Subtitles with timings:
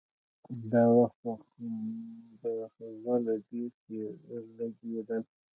[0.71, 1.19] دا وخت
[2.39, 2.51] به
[3.03, 4.11] غله ډېر
[4.57, 5.23] لګېدل.